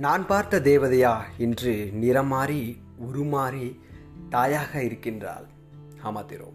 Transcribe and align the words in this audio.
நான் 0.00 0.26
பார்த்த 0.26 0.60
தேவதையா 0.60 1.22
இன்று 1.38 1.90
நிறம் 1.92 2.26
மாறி 2.26 2.82
உருமாறி 3.00 3.78
தாயாக 4.30 4.82
இருக்கின்றாள். 4.82 5.46
ஆமா 6.04 6.24
திரு 6.24 6.52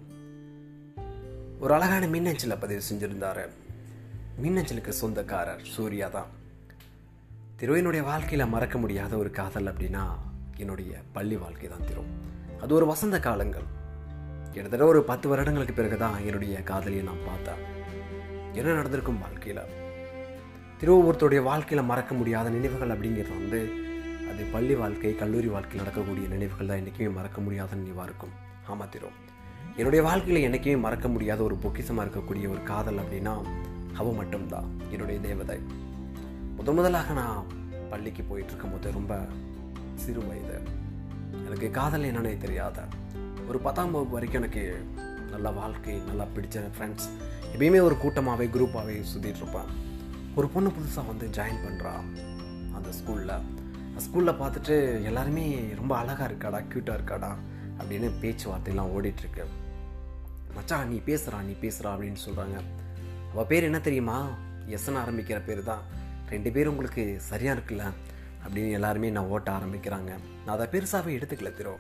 ஒரு 1.60 1.74
அழகான 1.74 2.08
மின்னஞ்சலை 2.08 2.60
பதிவு 2.60 2.82
செஞ்சிருந்தாரு. 2.94 3.50
மின்னஞ்சலுக்கு 4.44 4.90
சொந்தக்காரர் 4.90 5.62
சூர்யா 5.64 6.08
தான். 6.08 6.28
திரு 7.56 7.78
என்னுடைய 7.78 8.06
வாழ்க்கையில் 8.06 8.48
மறக்க 8.48 8.78
முடியாத 8.78 9.18
ஒரு 9.18 9.32
காதல் 9.32 9.66
அப்படின்னா 9.66 10.06
என்னுடைய 10.58 10.92
பள்ளி 11.12 11.36
வாழ்க்கை 11.36 11.70
தான் 11.70 11.88
திரு. 11.88 12.02
அது 12.62 12.74
ஒரு 12.74 12.86
வசந்த 12.86 13.20
காலங்கள். 13.20 13.64
கிட்டத்தட்ட 14.52 14.86
ஒரு 14.86 15.04
பத்து 15.04 15.30
வருடங்களுக்கு 15.30 15.74
பிறகு 15.74 15.98
தான் 15.98 16.26
என்னுடைய 16.26 16.64
காதலியை 16.64 17.04
நான் 17.04 17.26
பார்த்தேன். 17.26 17.66
என்ன 18.54 18.74
நடந்திருக்கும் 18.74 19.20
வாழ்க்கையில்? 19.20 19.88
திருவொருத்தருடைய 20.82 21.44
வாழ்க்கையில் 21.44 21.86
மறக்க 21.86 22.16
முடியாத 22.16 22.50
நினைவுகள் 22.50 22.88
அப்படிங்கிறது 22.88 23.38
வந்து 23.38 23.60
அது 24.32 24.44
பள்ளி 24.52 24.76
வாழ்க்கை 24.76 25.16
கல்லூரி 25.16 25.48
வாழ்க்கையில் 25.48 25.80
நடக்கக்கூடிய 25.80 26.28
நினைவுகள் 26.28 26.68
தான் 26.68 26.78
என்றைக்குமே 26.78 27.14
மறக்க 27.14 27.42
முடியாத 27.42 27.76
நினைவாக 27.76 28.08
இருக்கும். 28.08 28.30
ஆமாம் 28.68 28.90
திரு. 28.90 29.08
என்னுடைய 29.76 30.06
வாழ்க்கையில் 30.06 30.44
என்றைக்குமே 30.44 30.76
மறக்க 30.76 31.08
முடியாத 31.08 31.44
ஒரு 31.44 31.56
பொக்கிசமாக 31.56 32.10
இருக்கக்கூடிய 32.10 32.50
ஒரு 32.50 32.64
காதல் 32.64 32.98
அப்படின்னா 32.98 33.44
அவ 33.94 34.14
மட்டும்தான். 34.14 34.70
என்னுடைய 34.92 35.22
தேவதை. 35.22 35.60
முதன் 36.56 36.76
முதலாக 36.76 37.14
நான் 37.14 37.46
பள்ளிக்கு 37.90 38.22
போயிட்டுருக்கும் 38.22 38.72
போது 38.72 38.92
ரொம்ப 38.92 39.26
சிறு 39.96 40.28
வயது. 40.28 40.62
எனக்கு 41.46 41.72
காதல் 41.72 42.04
என்னன்னே 42.04 42.38
தெரியாத. 42.38 42.88
ஒரு 43.48 43.60
பத்தாம் 43.60 43.92
வகுப்பு 43.92 44.14
வரைக்கும் 44.14 44.42
எனக்கு 44.42 44.86
நல்ல 45.32 45.52
வாழ்க்கை 45.52 46.02
நல்லா 46.08 46.26
பிடிச்ச 46.36 46.64
ஃப்ரெண்ட்ஸ் 46.80 47.10
எப்பயுமே 47.56 47.82
ஒரு 47.82 47.98
கூட்டமாகவே 47.98 48.46
குரூப்பாகவே 48.46 49.04
சுற்றிட்டு 49.14 49.42
இருப்பேன். 49.44 49.88
ஒரு 50.36 50.48
பொண்ணு 50.48 50.70
புதுசாக 50.70 51.06
வந்து 51.06 51.28
ஜாயின் 51.28 51.60
பண்ணுறா 51.66 51.92
அந்த 52.74 52.90
ஸ்கூலில் 52.90 53.42
ஸ்கூலில் 54.00 54.42
பார்த்துட்டு 54.42 55.04
எல்லாருமே 55.04 55.70
ரொம்ப 55.76 55.98
அழகாக 55.98 56.34
இருக்காடா 56.34 56.64
க்யூட்டாக 56.74 57.00
இருக்காடா 57.00 57.36
அப்படின்னு 57.80 58.12
பேச்சுவார்த்தையெல்லாம் 58.22 59.02
ஓடிட்டுருக்கு. 59.02 59.46
மச்சா 60.56 60.86
நீ 60.86 61.02
பேசுகிறா 61.06 61.42
நீ 61.42 61.52
பேசுகிறா 61.52 61.84
அப்படின்னு 61.84 62.16
சொல்கிறாங்க 62.30 62.64
அவள் 63.32 63.46
பேர் 63.46 63.64
என்ன 63.64 63.80
தெரியுமா? 63.80 64.30
எஸ்ன்னு 64.68 65.00
ஆரம்பிக்கிற 65.06 65.44
பேர் 65.44 65.64
தான். 65.64 65.82
ரெண்டு 66.30 66.52
பேரும் 66.52 66.72
உங்களுக்கு 66.72 67.16
சரியாக 67.20 67.60
இருக்குல்ல? 67.60 67.92
அப்படின்னு 68.48 68.72
எல்லாருமே 68.72 69.10
நான் 69.10 69.26
ஓட்ட 69.26 69.52
ஆரம்பிக்கிறாங்க. 69.52 70.16
நான் 70.46 70.60
அதை 70.60 70.68
பெருசாகவே 70.72 71.22
எடுத்துக்கல 71.22 71.54
திரோ. 71.54 71.78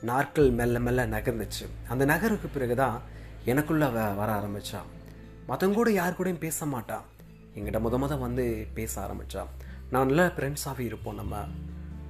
நாட்கள் 0.00 0.50
மெல்ல 0.50 0.78
மெல்ல 0.78 1.06
நகர்ந்துச்சு. 1.06 1.66
அந்த 1.88 2.04
நகருக்கு 2.04 2.48
பிறகு 2.48 2.74
தான் 2.74 3.00
எனக்குள்ளே 3.46 3.80
அவ 3.80 4.12
வர 4.12 4.32
ஆரம்பித்தான் 4.32 4.86
மற்றவங்க 5.48 5.72
கூட 5.72 5.90
யார் 5.90 6.12
கூடயும் 6.12 6.38
பேச 6.38 6.66
மாட்டான் 6.66 7.12
எங்கிட்ட 7.54 7.78
முத 7.78 7.98
முத 7.98 8.18
வந்து 8.18 8.66
பேச 8.74 9.00
ஆரம்பிச்சா 9.00 9.46
நான் 9.90 10.06
நல்ல 10.06 10.26
ஃப்ரெண்ட்ஸாகவே 10.26 10.78
இருப்போம் 10.78 11.14
நம்ம. 11.14 11.44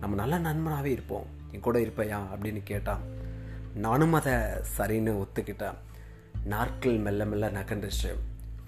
நம்ம 0.01 0.27
நல்ல 0.27 0.39
நண்பனாகவே 0.39 0.85
இருப்போம். 0.85 1.27
என் 1.51 1.61
கூட 1.61 1.79
இருப்பையா? 1.79 2.21
அப்படின்னு 2.35 2.63
கேட்டான் 2.63 3.01
நானும் 3.75 4.13
அதை 4.13 4.33
சரின்னு 4.79 5.27
ஒத்துக்கிட்டேன். 5.27 5.75
நாட்கள் 6.45 6.97
மெல்ல 6.97 7.25
மெல்ல 7.25 7.51
நகண்டுச்சு 7.51 8.15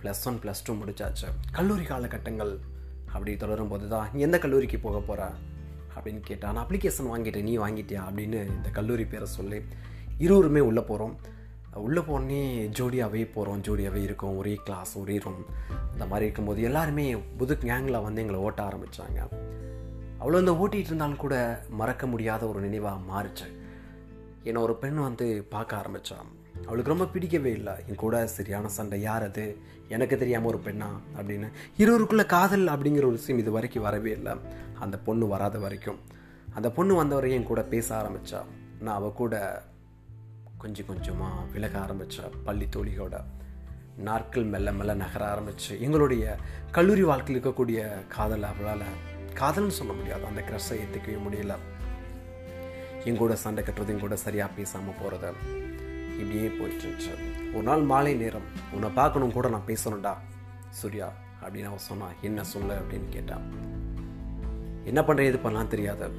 ப்ளஸ் 0.03 0.25
ஒன் 0.25 0.39
ப்ளஸ் 0.43 0.63
டூ 0.65 0.75
முடிச்சாச்சு. 0.75 1.29
கல்லூரி 1.53 1.83
காலகட்டங்கள் 1.83 2.59
அப்படி 3.07 3.37
தொடரும் 3.37 3.69
போது 3.69 3.89
தான் 3.89 4.09
நீ 4.13 4.21
எந்த 4.21 4.39
கல்லூரிக்கு 4.39 4.79
போக 4.79 5.01
போகிற 5.01 5.33
அப்படின்னு 5.97 6.21
கேட்டான் 6.21 6.55
நான் 6.55 6.67
அப்ளிகேஷன் 6.67 7.11
வாங்கிட்டேன். 7.15 7.43
நீ 7.43 7.59
வாங்கிட்டியா? 7.59 8.03
அப்படின்னு 8.11 8.47
இந்த 8.57 8.69
கல்லூரி 8.73 9.05
பேரை 9.05 9.27
சொல்லி 9.27 9.63
இருவருமே 10.19 10.61
உள்ளே 10.61 10.81
போகிறோம் 10.81 11.35
உள்ளே 11.77 12.01
போனே 12.01 12.71
ஜோடியாகவே 12.79 13.33
போகிறோம் 13.33 13.61
ஜோடியாகவே 13.61 14.03
இருக்கோம் 14.03 14.37
ஒரே 14.37 14.61
கிளாஸ் 14.65 14.99
ஒரே 14.99 15.19
ரூம் 15.19 15.45
அந்த 15.93 16.05
மாதிரி 16.05 16.23
இருக்கும்போது 16.23 16.63
எல்லாருமே 16.63 17.17
புது 17.17 17.59
கேங்கில் 17.61 18.03
வந்து 18.03 18.21
எங்களை 18.21 18.41
ஓட்ட 18.41 18.63
ஆரம்பித்தாங்க 18.63 19.45
அவ்வளோ 20.21 20.39
இந்த 20.39 20.53
ஓட்டிகிட்டு 20.53 20.85
இருந்தாலும் 20.85 21.17
கூட 21.17 21.63
மறக்க 21.71 22.07
முடியாத 22.07 22.47
ஒரு 22.47 22.61
நினைவாக 22.61 22.99
மாறுச்சு. 23.13 23.57
என்னை 24.43 24.63
ஒரு 24.63 24.77
பெண் 24.77 24.95
வந்து 24.95 25.47
பார்க்க 25.51 25.77
ஆரம்பித்தான் 25.77 26.27
அவளுக்கு 26.67 26.89
ரொம்ப 26.89 27.07
பிடிக்கவே 27.07 27.53
இல்லை. 27.53 27.73
என் 27.87 27.95
கூட 27.95 28.27
சரியான 28.27 28.69
சண்டை 28.69 29.01
யார் 29.01 29.23
அது? 29.23 29.57
எனக்கு 29.89 30.19
தெரியாமல் 30.19 30.49
ஒரு 30.49 30.61
பெண்ணா? 30.65 30.87
அப்படின்னு. 31.17 31.51
இருவருக்குள்ளே 31.79 32.27
காதல் 32.27 32.67
அப்படிங்கிற 32.67 32.97
ஒரு 32.97 33.11
விஷயம் 33.11 33.41
இது 33.41 33.51
வரைக்கும் 33.51 33.83
வரவே 33.83 34.11
இல்லை. 34.11 34.33
அந்த 34.81 34.99
பொண்ணு 34.99 35.27
வராத 35.27 35.59
வரைக்கும். 35.59 35.99
அந்த 36.55 36.71
பொண்ணு 36.71 37.05
வந்தவரையும் 37.05 37.31
என் 37.31 37.43
கூட 37.43 37.63
பேச 37.63 37.97
ஆரம்பித்தா 37.97 38.45
நான் 38.81 38.95
அவள் 38.95 39.13
கூட 39.13 39.63
கொஞ்சம் 40.67 40.87
கொஞ்சமாக 40.87 41.43
விலக 41.53 41.79
ஆரம்பித்தேன் 41.79 42.31
பள்ளி 42.45 42.69
தோழியோட 42.77 43.25
நாட்கள் 43.97 44.45
மெல்ல 44.45 44.73
மெல்ல 44.73 44.95
நகர 44.95 45.23
ஆரம்பிச்சு 45.35 45.81
எங்களுடைய 45.81 46.37
கல்லூரி 46.71 47.03
வாழ்க்கையில் 47.03 47.45
இருக்கக்கூடிய 47.45 48.07
காதல் 48.09 48.43
அவளால் 48.43 48.83
காதல்னு 49.35 49.69
சொல்ல 49.69 49.93
முடியாது. 49.93 50.25
அந்த 50.25 50.41
க்ரஷை 50.41 50.73
ஏற்றுக்கவே 50.73 51.19
முடியல. 51.29 51.55
எங்கூட 53.05 53.33
சண்டை 53.33 53.65
கட்டுறது 53.65 53.89
என் 53.89 53.99
கூட 53.99 54.17
சரியாக 54.17 54.53
பேசாமல் 54.53 54.95
போகிறது 55.03 55.33
இப்படியே 56.19 56.49
போயிட்டு 56.49 56.95
ஒரு 57.53 57.63
நாள் 57.63 57.81
மாலை 57.81 58.15
நேரம் 58.15 58.43
உன்னை 58.73 58.89
பார்க்கணும் 58.89 59.33
கூட 59.33 59.49
நான் 59.49 59.67
பேசணும்டா 59.67 60.15
சூர்யா 60.71 61.13
அப்படின்னு 61.43 61.65
அவன் 61.65 61.79
சொன்னான் 61.79 62.15
என்ன 62.23 62.45
சொல்ல? 62.45 62.79
அப்படின்னு 62.79 63.09
கேட்டான் 63.09 63.43
என்ன 64.85 65.01
பண்ணுற 65.01 65.25
எது 65.25 65.39
பண்ணலாம் 65.39 65.69
தெரியாத. 65.69 66.11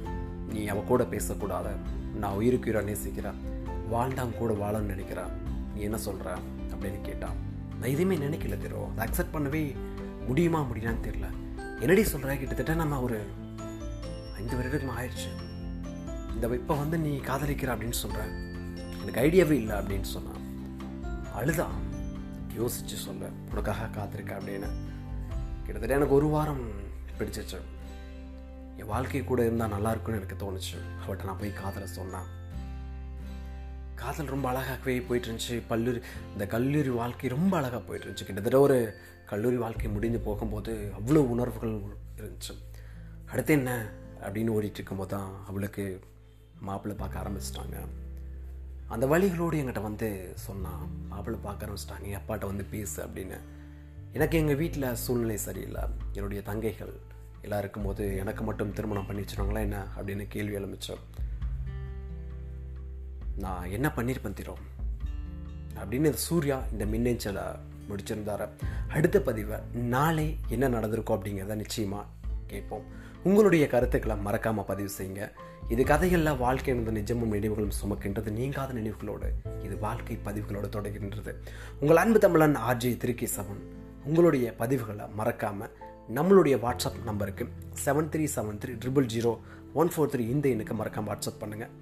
நீ 0.48 0.66
அவள் 0.66 0.84
கூட 0.84 1.02
பேசக்கூடாத. 1.02 1.66
நான் 2.14 2.34
உயிருக்கு 2.34 2.70
உயிராக 2.70 2.90
நேசிக்கிறேன். 2.90 3.57
வாழ்ந்தாங்க 3.92 4.34
கூட 4.36 4.52
வாழன்னு 4.52 4.92
நினைக்கிறேன் 4.94 5.32
நீ 5.74 5.80
என்ன 5.80 5.96
சொல்கிற 5.96 6.38
அப்படின்னு 6.70 7.00
கேட்டான் 7.00 7.36
நான் 7.80 7.90
எதுவுமே 7.90 8.16
நினைக்கல 8.16 8.58
தெரியும் 8.58 8.98
அதை 8.98 9.08
அக்செப்ட் 9.08 9.34
பண்ணவே 9.36 9.76
முடியுமா 10.26 10.60
முடியலான்னு 10.60 11.04
தெரியல. 11.06 11.28
என்னடி 11.80 12.02
சொல்கிற 12.04 12.36
கிட்டத்தட்ட 12.36 12.74
நம்ம 12.74 13.00
ஒரு 13.02 13.18
ஐந்து 14.36 14.56
வருடத்துக்கு 14.56 14.96
ஆயிடுச்சு. 14.98 15.30
இந்த 16.34 16.46
இப்போ 16.46 16.74
வந்து 16.74 16.98
நீ 16.98 17.16
காதலிக்கிற 17.16 17.70
அப்படின்னு 17.74 18.00
சொல்கிற 18.02 18.24
எனக்கு 19.02 19.20
ஐடியாவே 19.20 19.50
இல்லை 19.50 19.76
அப்படின்னு 19.76 20.08
சொன்னான் 20.16 20.42
அழுதான் 21.34 21.76
யோசிச்சு 22.58 22.98
சொல்ல 23.06 23.30
உனக்காக 23.50 23.86
காத்திருக்க 23.86 24.34
அப்படின்னு. 24.34 24.70
கிட்டத்தட்ட 25.64 25.94
எனக்கு 25.94 26.14
ஒரு 26.14 26.26
வாரம் 26.26 26.64
பிடிச்சிச்சு 27.18 27.60
என் 28.76 28.86
வாழ்க்கை 28.86 29.24
கூட 29.24 29.44
இருந்தால் 29.44 29.68
நல்லா 29.68 29.90
இருக்கும்னு 29.90 30.20
எனக்கு 30.20 30.42
தோணுச்சு. 30.44 30.76
அவட்ட 31.04 31.24
நான் 31.24 31.38
போய் 31.38 31.52
காதலை 31.52 31.86
சொன்னேன் 31.86 32.36
காதல் 34.00 34.32
ரொம்ப 34.34 34.46
அழகாகவே 34.52 34.94
போயிட்டு 35.08 35.28
இருந்துச்சு 35.28 35.56
பல்லூரி 35.68 36.00
இந்த 36.32 36.46
கல்லூரி 36.54 36.90
வாழ்க்கை 37.00 37.30
ரொம்ப 37.36 37.52
அழகாக 37.56 37.82
போயிட்டு 37.86 38.06
இருந்துச்சு 38.06 38.26
கிட்டத்தட்ட 38.28 38.60
ஒரு 38.60 38.78
கல்லூரி 39.30 39.56
வாழ்க்கை 39.56 39.88
முடிஞ்சு 39.90 40.20
போகும்போது 40.26 40.72
அவ்வளோ 40.98 41.22
உணர்வுகள் 41.34 41.74
இருந்துச்சு. 42.18 42.54
அடுத்து 43.30 43.52
என்ன 43.52 43.70
அப்படின்னு 44.20 44.54
ஓடிட்டு 44.56 44.80
இருக்கும்போது 44.80 45.10
தான் 45.10 45.30
அவளுக்கு 45.48 45.84
மாப்பிள்ளை 46.68 46.96
பார்க்க 47.00 47.22
ஆரம்பிச்சிட்டாங்க. 47.22 47.78
அந்த 48.94 49.06
வழிகளோடு 49.06 49.58
எங்கிட்ட 49.60 49.82
வந்து 49.82 50.08
சொன்னான் 50.46 50.84
மாப்பிள்ளை 51.08 51.40
பார்க்க 51.46 51.66
ஆரம்பிச்சிட்டாங்க 51.66 52.16
அப்பாட்ட 52.20 52.46
வந்து 52.52 52.64
பேசு 52.74 52.98
அப்படின்னு. 53.06 53.38
எனக்கு 54.16 54.38
எங்கள் 54.38 54.60
வீட்டில் 54.62 54.98
சூழ்நிலை 55.04 55.36
சரியில்லை. 55.46 55.82
என்னுடைய 56.12 56.42
தங்கைகள் 56.50 56.94
எல்லாம் 57.42 57.60
இருக்கும்போது 57.60 58.04
எனக்கு 58.22 58.44
மட்டும் 58.44 58.72
திருமணம் 58.78 59.06
பண்ணி 59.06 59.22
வச்சுருவாங்களா 59.22 59.60
என்ன 59.68 59.80
அப்படின்னு 59.96 60.26
கேள்வி 60.28 60.56
எழுமிச்சோம் 60.56 61.04
நான் 63.44 63.70
என்ன 63.70 63.88
பண்ணியிருப்பேன் 63.96 64.38
திரோம் 64.38 64.62
அப்படின்னு 65.80 66.10
சூர்யா 66.26 66.56
இந்த 66.72 66.84
மின்னஞ்சலை 66.84 67.44
முடிச்சிருந்தார. 67.88 68.42
அடுத்த 68.88 69.20
பதிவை 69.20 69.58
நாளை 69.94 70.36
என்ன 70.48 70.68
நடந்திருக்கும் 70.68 71.16
அப்படிங்கிறத 71.16 71.54
நிச்சயமாக 71.54 72.06
கேட்போம். 72.46 72.86
உங்களுடைய 73.22 73.66
கருத்துக்களை 73.66 74.16
மறக்காமல் 74.16 74.64
பதிவு 74.64 74.90
செய்யுங்க. 74.98 75.24
இது 75.68 75.84
கதைகளில் 75.84 76.36
வாழ்க்கை 76.36 76.70
என்பது 76.74 76.96
நிஜமும் 77.00 77.34
நினைவுகளும் 77.36 77.76
சுமக்கின்றது 77.80 78.30
நீங்காத 78.30 78.72
நினைவுகளோடு 78.72 79.28
இது 79.64 79.78
வாழ்க்கை 79.78 80.16
பதிவுகளோடு 80.24 80.68
தொடர்கின்றது. 80.76 81.34
உங்கள் 81.80 81.96
அன்பு 81.96 82.18
தமிழன் 82.18 82.56
ஆர்ஜி 82.68 82.90
திருக்கி 83.04 83.28
செவன் 83.36 83.62
உங்களுடைய 84.04 84.54
பதிவுகளை 84.58 85.06
மறக்காமல் 85.14 85.74
நம்மளுடைய 86.14 86.56
வாட்ஸ்அப் 86.64 87.04
நம்பருக்கு 87.04 87.46
seven 87.84 88.10
three 88.12 88.26
seven 88.36 88.60
three 88.64 88.74
triple 88.84 89.08
zero 89.14 89.32
one 89.72 89.90
four 89.96 90.12
three 90.12 90.24
இந்த 90.28 90.48
எண்ணுக்கு 90.48 90.74
மறக்காமல் 90.74 91.10
வாட்ஸ்அப் 91.10 91.40
பண்ணுங்கள் 91.40 91.74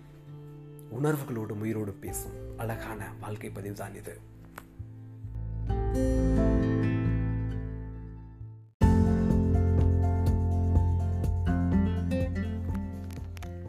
உணர்வுகளோடும் 0.91 1.63
உயிரோடும் 1.63 2.01
பேசும் 2.01 2.37
அழகான 2.57 3.13
வாழ்க்கை 3.21 3.51
பதிவு 3.51 3.75
தான் 3.75 3.95
இது. 3.95 4.21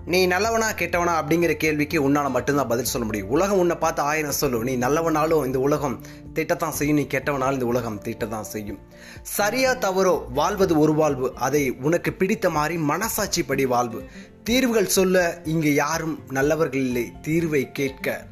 நீ 0.07 0.25
நல்லவனா 0.25 0.71
கெட்டவனா 0.71 1.13
அப்படிங்கிற 1.21 1.53
கேள்விக்கு 1.53 2.03
உன்னால் 2.03 2.29
மட்டும்தான் 2.29 2.67
பதில் 2.67 2.85
சொல்ல 2.85 3.05
முடியும். 3.05 3.29
உலகம் 3.29 3.57
உன்னை 3.57 3.75
பார்த்து 3.75 4.01
ஆயிரம் 4.01 4.31
சொல்லும் 4.31 4.63
நீ 4.63 4.77
நல்லவனாலும் 4.77 5.45
இந்த 5.45 5.59
உலகம் 5.59 6.01
திட்டத்தான் 6.33 6.71
செய்யும். 6.71 6.97
நீ 6.97 7.07
கெட்டவனாலும் 7.09 7.51
இந்த 7.51 7.65
உலகம் 7.65 8.01
திட்டத்தான் 8.01 8.43
செய்யும். 8.43 8.79
சரியா 9.21 9.73
தவறோ 9.73 10.31
வாழ்வது 10.33 10.79
ஒரு 10.79 10.93
வாழ்வு. 10.93 11.33
அதை 11.35 11.71
உனக்கு 11.81 12.13
பிடித்த 12.13 12.49
மாதிரி 12.49 12.81
மனசாட்சிப்படி 12.81 13.67
வாழ்வு. 13.67 14.03
தீர்வுகள் 14.43 14.85
சொல்ல 14.85 15.41
இங்கே 15.43 15.73
யாரும் 15.73 16.19
நல்லவர்கள் 16.29 16.79
இல்லை. 16.79 17.11
தீர்வை 17.21 17.71
கேட்க 17.71 18.25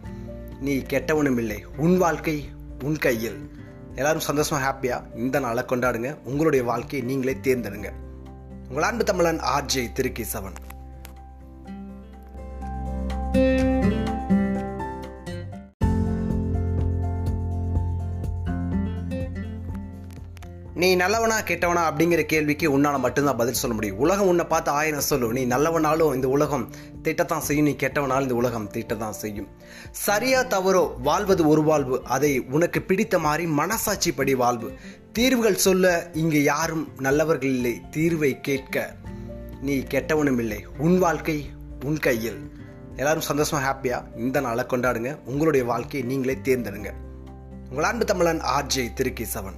நீ 0.59 0.75
கெட்டவனும் 0.77 1.37
இல்லை. 1.37 1.65
உன் 1.77 1.97
வாழ்க்கை 1.97 2.49
உன் 2.83 2.97
கையில். 2.97 3.49
எல்லாரும் 3.95 4.27
சந்தோஷமாக 4.29 4.65
ஹாப்பியாக 4.67 5.17
இந்த 5.17 5.39
நாளை 5.39 5.63
கொண்டாடுங்க. 5.67 6.17
உங்களுடைய 6.23 6.65
வாழ்க்கையை 6.65 7.07
நீங்களே 7.07 7.37
தேர்ந்தெடுங்க. 7.41 7.91
உங்கள் 8.69 8.83
அன்பு 8.83 9.03
தமிழன் 9.03 9.39
ஆர்ஜே 9.39 9.85
திருக்கி 9.99 10.25
சவன் 10.33 10.57
நீ 20.73 20.95
நல்லவனா 20.95 21.39
கெட்டவனா 21.39 21.81
அப்படிங்கிற 21.89 22.21
கேள்விக்கு 22.21 22.79
உன்னால 22.79 22.99
மட்டும்தான் 22.99 23.35
பதில் 23.35 23.53
சொல்ல 23.53 23.75
முடியும். 23.75 23.97
உலகம் 23.97 24.27
உன்னை 24.27 24.45
பார்த்து 24.45 24.71
ஆயிரம் 24.71 24.99
சொல்லும் 24.99 25.31
நீ 25.31 25.45
நல்லவனாலும் 25.45 26.15
இந்த 26.15 26.27
உலகம் 26.27 26.69
திட்டத்தான் 27.01 27.39
செய்யும். 27.39 27.65
நீ 27.65 27.71
கெட்டவனாலும் 27.71 28.21
இந்த 28.21 28.35
உலகம் 28.35 28.71
திட்டத்தான் 28.71 29.11
செய்யும். 29.11 29.47
சரியா 29.91 30.43
தவறோ 30.43 31.01
வாழ்வது 31.01 31.47
ஒரு 31.47 31.63
வாழ்வு. 31.63 32.03
அதை 32.03 32.45
உனக்கு 32.49 32.81
பிடித்த 32.81 33.19
மாதிரி 33.19 33.49
மனசாட்சிப்படி 33.51 34.35
வாழ்வு. 34.35 34.73
தீர்வுகள் 35.13 35.55
சொல்ல 35.55 36.09
இங்கு 36.13 36.43
யாரும் 36.43 36.87
நல்லவர்கள் 36.99 37.49
இல்லை. 37.49 37.81
தீர்வை 37.91 38.41
கேட்க 38.41 38.95
நீ 39.61 39.77
கெட்டவனும் 39.79 40.39
இல்லை. 40.39 40.65
உன் 40.77 40.99
வாழ்க்கை 40.99 41.49
உன் 41.85 41.97
கையில். 41.97 42.54
எல்லாரும் 42.95 43.23
சந்தோஷமா 43.27 43.51
ஹாப்பியா 43.51 44.17
இந்த 44.17 44.39
நாளை 44.39 44.65
கொண்டாடுங்க. 44.67 45.17
உங்களுடைய 45.25 45.65
வாழ்க்கையை 45.65 46.09
நீங்களே 46.09 46.41
தேர்ந்தெடுங்க. 46.41 46.93
உங்கள் 47.69 47.83
அன்பு 47.83 48.05
தமிழன் 48.05 48.41
ஆர்ஜே 48.41 48.75
திருக்கி 48.75 49.25
செவன். 49.33 49.55